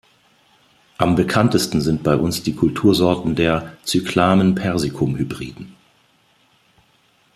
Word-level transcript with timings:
Am 0.97 1.13
bekanntesten 1.13 1.79
sind 1.79 2.01
bei 2.01 2.15
uns 2.15 2.41
die 2.41 2.55
Kultursorten 2.55 3.35
der 3.35 3.77
"Cyclamen-persicum"-Hybriden. 3.85 5.75